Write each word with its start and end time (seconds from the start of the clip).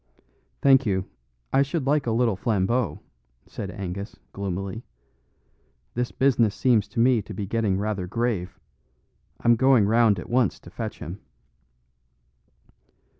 "Thank 0.63 0.87
you; 0.87 1.05
I 1.53 1.61
should 1.61 1.85
like 1.85 2.07
a 2.07 2.11
little 2.11 2.35
Flambeau," 2.35 3.01
said 3.45 3.69
Angus, 3.69 4.17
gloomily. 4.33 4.83
"This 5.93 6.11
business 6.11 6.55
seems 6.55 6.87
to 6.87 6.99
me 6.99 7.21
to 7.21 7.35
be 7.35 7.45
getting 7.45 7.77
rather 7.77 8.07
grave. 8.07 8.59
I'm 9.41 9.55
going 9.55 9.85
round 9.85 10.17
at 10.17 10.27
once 10.27 10.59
to 10.61 10.71
fetch 10.71 10.97
him." 10.97 11.19